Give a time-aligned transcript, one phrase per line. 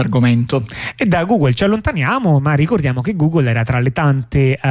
[0.00, 0.64] argomento.
[0.96, 4.66] E da Google ci allontaniamo, ma ricordiamo che Google era tra le tante uh,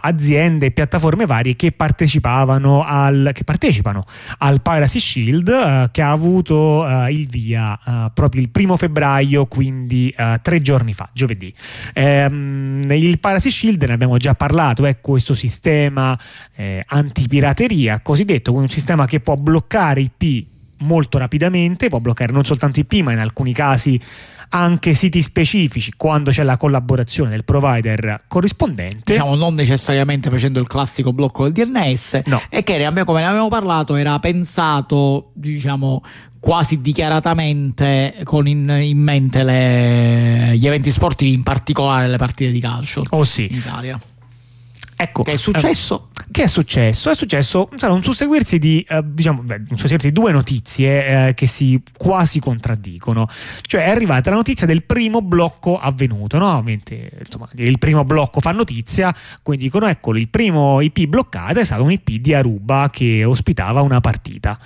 [0.00, 4.04] aziende e piattaforme varie che partecipavano al, che partecipano
[4.38, 7.78] al Piracy Shield uh, che ha avuto uh, il via
[8.12, 11.52] proprio il primo febbraio, quindi tre giorni fa, giovedì.
[11.94, 16.18] Um, il Piracy Shield ne abbiamo già parlato, è questo sistema
[16.54, 20.51] eh, antipirateria cosiddetto, un sistema che può bloccare IP
[20.82, 24.00] molto rapidamente, può bloccare non soltanto IP ma in alcuni casi
[24.54, 29.12] anche siti specifici quando c'è la collaborazione del provider corrispondente.
[29.12, 32.40] Diciamo non necessariamente facendo il classico blocco del DNS no.
[32.48, 36.02] e che come ne abbiamo parlato era pensato diciamo
[36.38, 42.60] quasi dichiaratamente con in, in mente le, gli eventi sportivi, in particolare le partite di
[42.60, 43.46] calcio oh sì.
[43.50, 44.00] in Italia.
[44.96, 46.08] Ecco, che è successo?
[46.08, 47.10] Eh, che è successo?
[47.10, 51.34] È successo sarà un susseguirsi di, eh, diciamo, beh, un susseguirsi di due notizie eh,
[51.34, 53.28] che si quasi contraddicono.
[53.62, 56.48] Cioè è arrivata la notizia del primo blocco avvenuto, no?
[56.48, 61.64] Ovviamente, insomma, il primo blocco fa notizia, quindi dicono eccolo, il primo IP bloccato è
[61.64, 64.58] stato un IP di Aruba che ospitava una partita.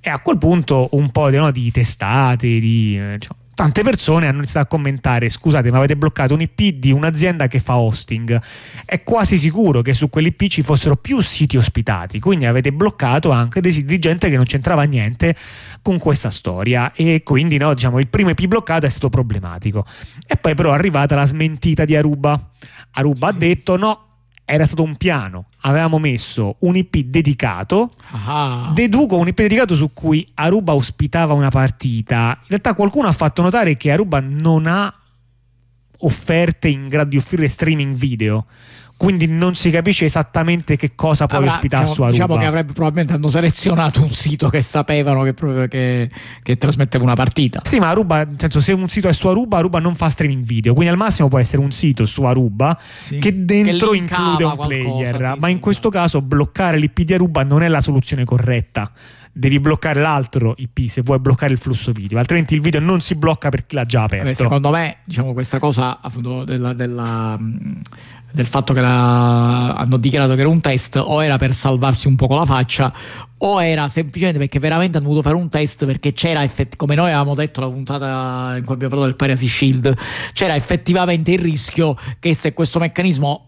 [0.00, 2.98] E a quel punto un po' di, no, di testate, di...
[3.12, 7.48] Diciamo, tante persone hanno iniziato a commentare scusate ma avete bloccato un IP di un'azienda
[7.48, 8.40] che fa hosting.
[8.84, 13.60] È quasi sicuro che su quell'IP ci fossero più siti ospitati quindi avete bloccato anche
[13.60, 15.34] dei siti di gente che non c'entrava niente
[15.82, 19.84] con questa storia e quindi no, diciamo, il primo IP bloccato è stato problematico.
[20.24, 22.50] E poi però è arrivata la smentita di Aruba.
[22.92, 24.07] Aruba ha detto no
[24.50, 27.92] era stato un piano, avevamo messo un IP dedicato,
[28.24, 28.70] ah.
[28.72, 32.38] deduco un IP dedicato su cui Aruba ospitava una partita.
[32.40, 34.92] In realtà qualcuno ha fatto notare che Aruba non ha
[35.98, 38.46] offerte in grado di offrire streaming video
[38.98, 42.24] quindi non si capisce esattamente che cosa poi Avrà, ospitare diciamo, su Aruba.
[42.24, 45.34] Diciamo che avrebbe probabilmente hanno selezionato un sito che sapevano che,
[45.68, 46.10] che,
[46.42, 47.60] che, trasmetteva una partita.
[47.62, 50.44] Sì, ma Aruba, nel senso, se un sito è su Aruba, Aruba non fa streaming
[50.44, 54.56] video, quindi al massimo può essere un sito su Aruba sì, che dentro include un
[54.56, 58.24] player, qualcosa, sì, ma in questo caso bloccare l'IP di Aruba non è la soluzione
[58.24, 58.90] corretta
[59.30, 63.14] devi bloccare l'altro IP se vuoi bloccare il flusso video, altrimenti il video non si
[63.14, 64.26] blocca per chi l'ha già aperto.
[64.26, 67.38] Beh, secondo me, diciamo, questa cosa appunto della, della
[68.30, 72.16] del fatto che la, hanno dichiarato che era un test o era per salvarsi un
[72.16, 72.92] po' con la faccia
[73.38, 77.06] o era semplicemente perché veramente hanno voluto fare un test perché c'era effettivamente, come noi
[77.06, 79.94] avevamo detto la puntata in cui abbiamo parlato del Piracy Shield
[80.32, 83.44] c'era effettivamente il rischio che se questo meccanismo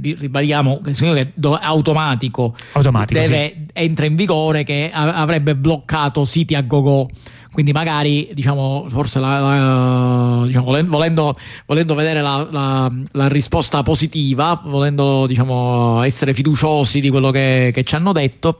[0.00, 3.66] ribadiamo che automatico, automatico deve, sì.
[3.72, 7.08] entra in vigore che avrebbe bloccato siti a go-go
[7.54, 15.24] quindi magari diciamo forse la, la, diciamo, volendo, volendo, vedere la, la, risposta positiva volendo
[15.26, 18.58] diciamo, essere fiduciosi di quello che, che ci hanno detto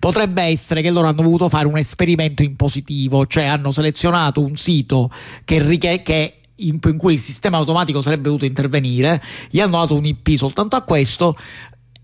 [0.00, 4.56] potrebbe essere che loro hanno voluto fare un esperimento in positivo, cioè hanno selezionato un
[4.56, 5.08] sito
[5.44, 10.04] che, richie- che in, cui il sistema automatico sarebbe dovuto intervenire, gli hanno dato un
[10.04, 11.36] IP soltanto a questo,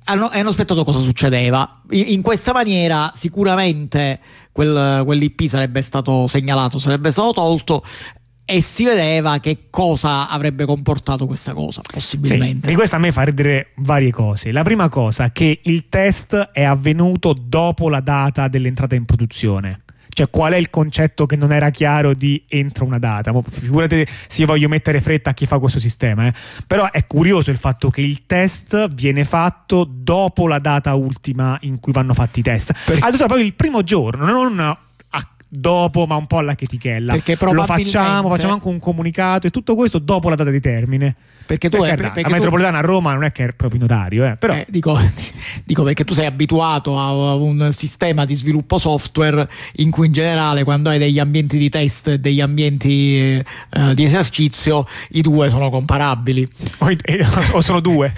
[0.06, 1.69] hanno, aspettato cosa succedeva.
[1.91, 4.21] In, questa maniera sicuramente
[4.53, 7.83] quel, quell'IP sarebbe stato segnalato, sarebbe stato tolto
[8.49, 12.61] e si vedeva che cosa avrebbe comportato questa cosa, possibilmente.
[12.62, 14.53] Sì, di questo a me fa ridere varie cose.
[14.53, 19.83] La prima cosa, che il test è avvenuto dopo la data dell'entrata in produzione.
[20.16, 23.34] Cioè, qual è il concetto che non era chiaro di entro una data?
[23.50, 26.27] figurate se io voglio mettere fretta a chi fa questo sistema.
[26.27, 26.32] Eh.
[26.66, 31.81] Però è curioso il fatto che il test viene fatto dopo la data ultima in
[31.81, 32.72] cui vanno fatti i test.
[32.72, 32.97] Per...
[32.97, 34.75] Addirittura proprio il primo giorno, non
[35.59, 37.12] dopo, ma un po' alla chetichella.
[37.12, 41.15] Perché Lo facciamo, facciamo anche un comunicato e tutto questo dopo la data di termine.
[41.47, 42.84] Perché tu perché, è, perché la metropolitana tu...
[42.84, 44.53] a Roma non è che è proprio in orario, eh, però...
[44.53, 44.99] Eh, dico,
[45.65, 49.47] dico, perché tu sei abituato a un sistema di sviluppo software
[49.77, 54.03] in cui in generale quando hai degli ambienti di test e degli ambienti eh, di
[54.03, 56.47] esercizio i due sono comparabili.
[56.78, 56.97] O,
[57.53, 58.12] o sono due.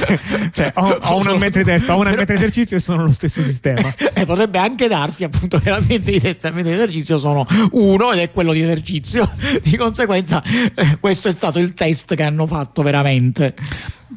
[0.52, 3.12] cioè, ho, ho un ambiente di test, ho un ambiente di esercizio e sono lo
[3.12, 3.94] stesso sistema.
[4.14, 8.12] e potrebbe anche darsi appunto che l'ambiente di test e l'ambiente di esercizio sono uno
[8.12, 9.28] ed è quello di esercizio.
[9.62, 13.54] Di conseguenza eh, questo è stato il test che hanno fatto veramente.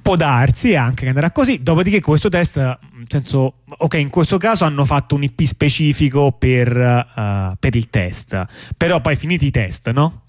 [0.02, 4.66] Può darsi anche che andrà così, dopodiché questo test, nel senso, ok, in questo caso
[4.66, 8.46] hanno fatto un IP specifico per, uh, per il test,
[8.78, 10.24] però poi finiti i test, no?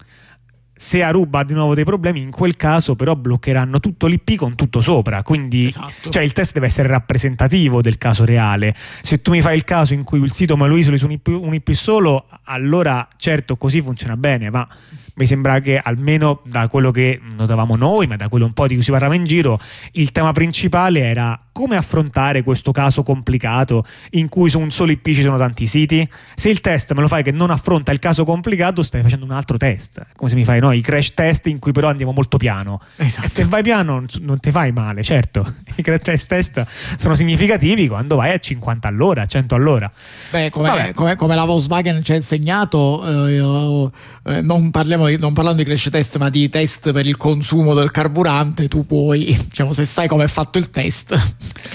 [0.77, 4.55] Se Aruba ha di nuovo dei problemi, in quel caso però bloccheranno tutto l'IP con
[4.55, 5.23] tutto sopra.
[5.23, 6.09] Quindi esatto.
[6.09, 8.75] cioè, il test deve essere rappresentativo del caso reale.
[9.01, 11.11] Se tu mi fai il caso in cui il sito me lo isoli su un
[11.11, 14.67] IP, un IP solo, allora certo così funziona bene, ma
[15.15, 18.75] mi sembra che almeno da quello che notavamo noi, ma da quello un po' di
[18.75, 19.59] cui si parlava in giro,
[19.93, 25.07] il tema principale era come affrontare questo caso complicato in cui su un solo IP
[25.07, 26.07] ci sono tanti siti?
[26.35, 29.31] Se il test me lo fai che non affronta il caso complicato, stai facendo un
[29.31, 30.05] altro test.
[30.15, 32.79] Come se mi fai no, i crash test in cui però andiamo molto piano.
[32.97, 33.25] Esatto.
[33.25, 35.51] E se vai piano non ti fai male, certo.
[35.77, 36.65] I crash test, test
[36.95, 39.91] sono significativi quando vai a 50 all'ora, a 100 all'ora.
[40.29, 43.89] Beh, come, come, come la Volkswagen ci ha insegnato, eh,
[44.25, 47.73] eh, non, parliamo di, non parlando di crash test, ma di test per il consumo
[47.73, 51.15] del carburante, tu puoi, diciamo, se sai come è fatto il test.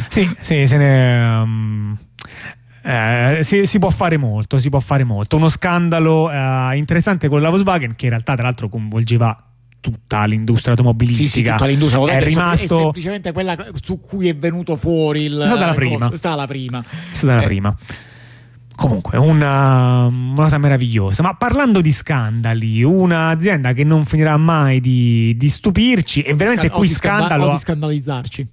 [0.09, 1.41] Sì, sì, se ne.
[1.43, 1.99] Um...
[2.85, 5.37] Eh, si, si, può fare molto, si può fare molto.
[5.37, 9.53] Uno scandalo eh, interessante con la Volkswagen che in realtà tra l'altro coinvolgeva
[9.83, 11.27] tutta l'industria automobilistica.
[11.27, 15.39] Sì, sì, tutta l'industria è rimasto è semplicemente quella su cui è venuto fuori il
[15.39, 16.11] è stata la prima.
[16.11, 16.81] È stata la prima.
[16.81, 17.47] È stata la eh.
[17.47, 17.77] prima.
[18.75, 21.23] Comunque, una, una, cosa meravigliosa.
[21.23, 26.79] Ma parlando di scandali, un'azienda che non finirà mai di, di stupirci e veramente Scan-
[26.79, 27.45] qui scandalo.
[27.45, 28.49] O di scandalizzarci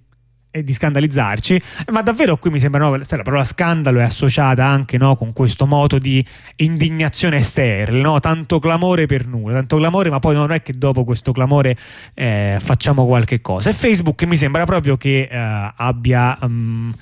[0.51, 1.61] e di scandalizzarci,
[1.91, 5.67] ma davvero qui mi sembra no, la parola scandalo è associata anche no, con questo
[5.67, 6.25] moto di
[6.57, 8.19] indignazione sterile, no?
[8.19, 11.77] tanto clamore per nulla, tanto clamore, ma poi non è che dopo questo clamore
[12.15, 13.69] eh, facciamo qualche cosa.
[13.69, 16.37] E Facebook mi sembra proprio che eh, abbia.
[16.41, 16.95] Um,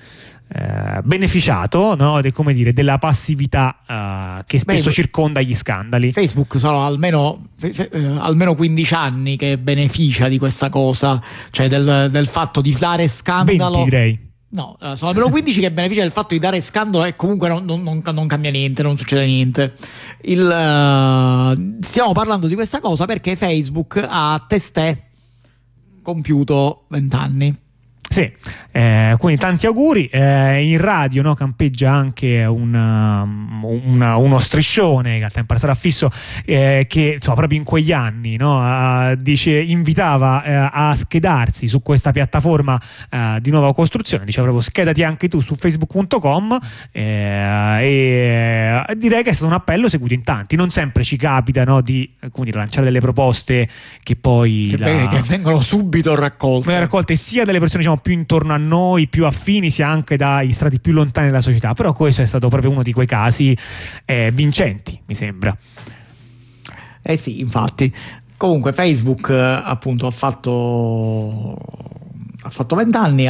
[0.50, 6.14] eh, beneficiato no, de, dire, della passività uh, che spesso Beh, circonda gli scandali.
[6.14, 11.22] Facebook sono almeno, eh, almeno, 15 anni che beneficia di questa cosa,
[11.52, 13.84] cioè del, del fatto di dare scandalo.
[13.84, 14.26] 20 direi.
[14.50, 17.66] No, eh, sono almeno 15 che beneficia del fatto di dare scandalo e comunque non,
[17.66, 19.76] non, non, cambia niente, non succede niente.
[20.22, 24.98] Il, uh, stiamo parlando di questa cosa perché Facebook ha testè
[26.02, 27.56] compiuto 20 anni.
[28.10, 28.32] Sì,
[28.72, 30.06] eh, quindi tanti auguri.
[30.08, 33.28] Eh, in radio no, campeggia anche una,
[33.64, 36.10] una, uno striscione che al tempo sarà fisso,
[36.46, 42.12] eh, che insomma, proprio in quegli anni no, dice, invitava eh, a schedarsi su questa
[42.12, 44.24] piattaforma eh, di nuova costruzione.
[44.26, 46.58] Diceva proprio schedati anche tu su facebook.com
[46.92, 50.56] eh, e direi che è stato un appello seguito in tanti.
[50.56, 53.68] Non sempre ci capita no, di dire, lanciare delle proposte
[54.02, 55.08] che poi che, la...
[55.10, 56.80] che vengono subito raccolte.
[56.80, 60.80] raccolte sia dalle persone diciamo, più intorno a noi, più affini, sia anche dai strati
[60.80, 61.74] più lontani della società.
[61.74, 63.58] Però questo è stato proprio uno di quei casi
[64.06, 65.56] eh, vincenti, mi sembra.
[67.02, 67.94] Eh sì, infatti.
[68.36, 71.56] Comunque Facebook eh, appunto ha fatto
[72.40, 73.26] ha fatto vent'anni,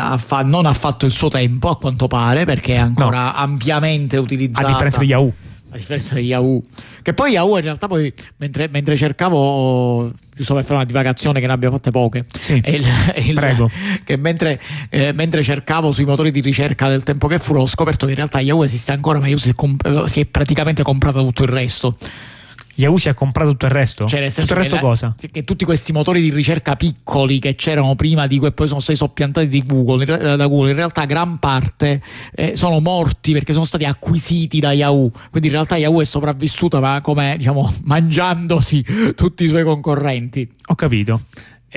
[0.46, 3.34] non ha fatto il suo tempo a quanto pare perché è ancora no.
[3.36, 4.66] ampiamente utilizzato.
[4.66, 5.34] A differenza di Yahoo
[5.78, 6.62] a differenza di Yahoo.
[7.02, 11.48] Che poi Yahoo in realtà poi mentre, mentre cercavo giusto per fare una divagazione che
[11.48, 12.86] ne abbiamo fatte poche sì, il,
[13.26, 13.72] il, prego.
[14.04, 18.06] che mentre, eh, mentre, cercavo sui motori di ricerca del tempo che furono ho scoperto
[18.06, 21.24] che in realtà Yahoo esiste ancora ma Yahoo si è, comp- si è praticamente comprato
[21.24, 21.96] tutto il resto
[22.78, 24.08] Yahoo si è comprato tutto il resto?
[24.08, 25.16] Cioè, nel tutto il resto la, cosa?
[25.18, 28.98] Che tutti questi motori di ricerca piccoli che c'erano prima di e poi sono stati
[28.98, 32.02] soppiantati di Google, da Google, in realtà gran parte
[32.36, 35.10] eh, sono morti perché sono stati acquisiti da Yahoo.
[35.32, 38.86] Quindi in realtà Yahoo è sopravvissuta ma come diciamo mangiandosi
[39.16, 40.48] tutti i suoi concorrenti.
[40.68, 41.22] Ho capito.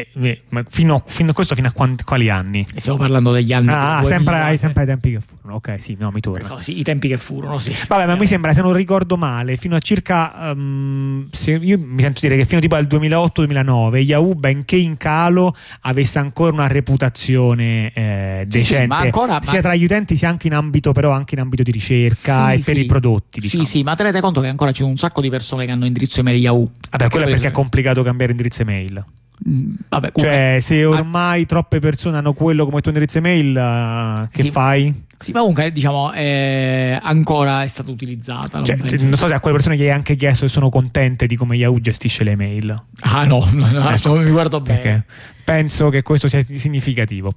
[0.00, 2.66] Eh, eh, ma fino, fino, a questo fino a quanti, quali anni?
[2.76, 3.68] Stiamo parlando degli anni.
[3.70, 5.56] Ah, sempre ai, sempre ai, tempi che furono.
[5.56, 6.42] Ok, sì, no, mi torna.
[6.42, 7.74] So, sì, I tempi che furono, sì.
[7.86, 10.52] Vabbè, ma mi sembra, se non ricordo male, fino a circa.
[10.52, 11.28] Um,
[11.60, 16.52] io mi sento dire che fino tipo al 2008-2009 Yahoo, benché in calo, avesse ancora
[16.52, 18.82] una reputazione eh, decente.
[18.82, 19.60] Sì, ma ancora, sia ma...
[19.60, 22.62] tra gli utenti sia anche in ambito, però anche in ambito di ricerca sì, e
[22.64, 23.40] per i prodotti.
[23.40, 23.64] Diciamo.
[23.64, 26.20] Sì, sì, ma tenete conto che ancora c'è un sacco di persone che hanno indirizzo
[26.20, 26.70] email Yahoo.
[26.90, 29.04] Vabbè, quello è perché è complicato cambiare indirizzo email.
[29.42, 34.50] Vabbè, cioè, se ormai troppe persone hanno quello come tuo indirizzo email, uh, che sì,
[34.50, 35.04] fai?
[35.18, 38.62] Sì, ma comunque diciamo eh, ancora è stata utilizzata.
[38.62, 41.36] Cioè, non so se a quelle persone che hai anche chiesto se sono contente di
[41.36, 42.82] come Yahoo gestisce le mail.
[43.00, 45.04] Ah no, no, no ecco, mi guardo bene.
[45.44, 47.32] Penso che questo sia significativo.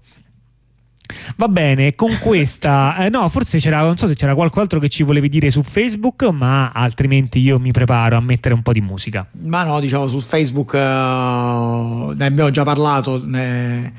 [1.36, 5.04] Va bene, con questa, eh, no, forse c'era, non so se c'era qualcos'altro che ci
[5.04, 9.28] volevi dire su Facebook, ma altrimenti io mi preparo a mettere un po' di musica.
[9.44, 13.94] Ma no, diciamo su Facebook uh, ne abbiamo già parlato ne,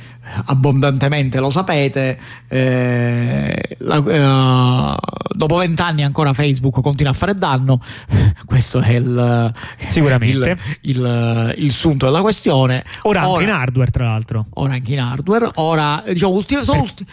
[0.46, 2.18] abbondantemente, lo sapete.
[2.48, 4.96] Eh, la, uh,
[5.34, 7.80] dopo vent'anni ancora Facebook continua a fare danno,
[8.44, 9.52] questo è il,
[9.88, 10.58] Sicuramente.
[10.82, 12.84] il, il, il sunto della questione.
[13.02, 14.46] Ora, ora anche in hardware, tra l'altro.
[14.54, 15.50] Ora anche in hardware.
[15.54, 16.62] Ora, diciamo, ultim-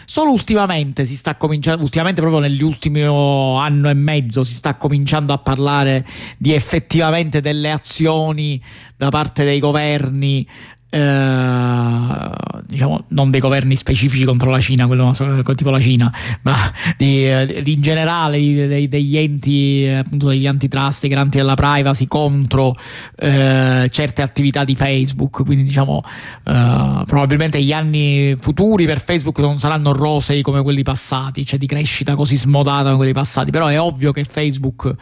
[0.04, 5.32] solo, ultimamente si sta cominciando, ultimamente proprio negli ultimi anno e mezzo si sta cominciando
[5.32, 6.06] a parlare
[6.38, 8.62] di effettivamente delle azioni
[8.96, 10.46] da parte dei governi
[10.94, 12.30] eh,
[12.66, 15.14] diciamo, non dei governi specifici contro la Cina, quello,
[15.54, 16.54] tipo la Cina, ma
[16.98, 22.76] di, di in generale di, degli enti, appunto degli antitrust, dei garanti della privacy contro
[23.16, 25.44] eh, certe attività di Facebook.
[25.44, 26.02] Quindi diciamo
[26.44, 31.66] eh, probabilmente gli anni futuri per Facebook non saranno rosei come quelli passati, cioè di
[31.66, 34.94] crescita così smodata come quelli passati, però è ovvio che Facebook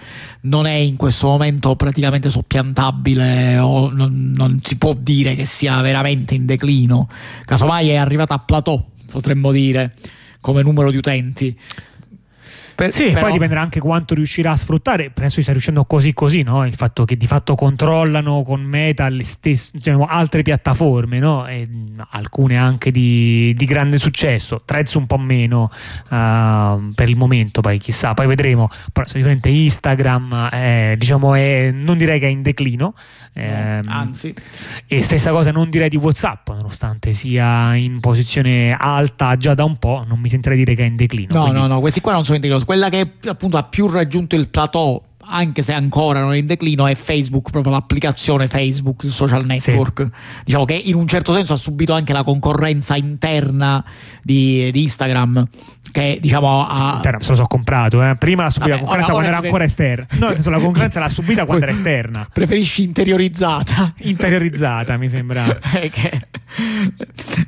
[0.43, 5.80] non è in questo momento praticamente soppiantabile o non, non si può dire che sia
[5.81, 7.09] veramente in declino,
[7.45, 9.95] casomai è arrivata a plateau, potremmo dire,
[10.41, 11.57] come numero di utenti.
[12.81, 13.21] Per, sì, però...
[13.21, 15.11] poi dipenderà anche quanto riuscirà a sfruttare.
[15.11, 16.65] Penso che stia riuscendo così così, no?
[16.65, 21.47] Il fatto che di fatto controllano con Meta le stesse, cioè, altre piattaforme, no?
[21.47, 21.69] E
[22.13, 24.63] alcune anche di, di, grande successo.
[24.65, 25.65] Threads un po' meno
[26.09, 28.71] uh, per il momento, poi chissà, poi vedremo.
[28.95, 32.95] Però sicuramente Instagram, è, diciamo, è, non direi che è in declino.
[33.35, 34.35] Eh, anzi.
[34.87, 39.77] E stessa cosa non direi di WhatsApp, nonostante sia in posizione alta già da un
[39.77, 41.29] po', non mi sentirei dire che è in declino.
[41.33, 41.61] No, quindi...
[41.61, 44.49] no, no, questi qua non sono in declino quella che appunto ha più raggiunto il
[44.49, 50.03] plateau anche se ancora non è in declino, è Facebook, proprio l'applicazione Facebook, social network.
[50.03, 50.11] Sì.
[50.45, 53.85] Diciamo che in un certo senso ha subito anche la concorrenza interna
[54.23, 55.47] di, di Instagram.
[55.93, 56.95] Che diciamo ha.
[56.97, 58.17] Interna, se lo so comprato, eh.
[58.17, 60.07] prima ha subito Vabbè, la concorrenza ora, ora quando era ancora esterna.
[60.21, 62.29] No, la concorrenza l'ha subita quando era esterna.
[62.33, 63.95] Preferisci interiorizzata?
[63.99, 65.47] Interiorizzata, mi sembra.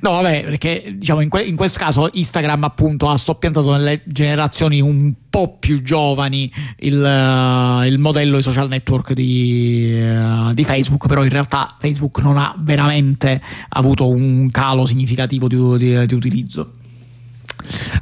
[0.01, 4.81] no, vabbè, perché diciamo in, que- in questo caso Instagram appunto ha soppiantato nelle generazioni
[4.81, 11.07] un po' più giovani il, uh, il modello di social network di, uh, di, Facebook,
[11.07, 16.73] però in realtà Facebook non ha veramente avuto un calo significativo di, di, di utilizzo.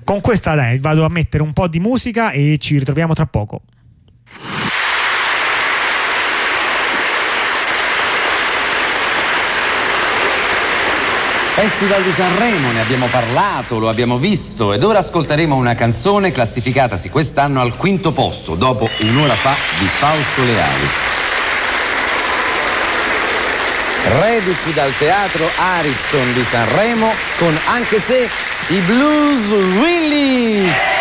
[0.02, 3.62] Con questa dai, vado a mettere un po' di musica e ci ritroviamo tra poco.
[11.60, 17.10] Festival di Sanremo, ne abbiamo parlato, lo abbiamo visto ed ora ascolteremo una canzone classificatasi
[17.10, 20.88] quest'anno al quinto posto, dopo un'ora fa di Fausto Leali.
[24.22, 28.26] Reduci dal teatro Ariston di Sanremo con anche se
[28.68, 30.99] i Blues Willis.